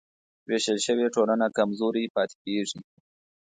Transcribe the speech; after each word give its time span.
وېشل 0.47 0.77
شوې 0.85 1.07
ټولنه 1.15 1.45
کمزورې 1.57 2.11
پاتې 2.15 2.35
کېږي. 2.43 2.79